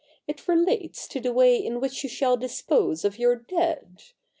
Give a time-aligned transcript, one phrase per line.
[0.27, 4.01] It relates to the way in which you shall dispose of your dead.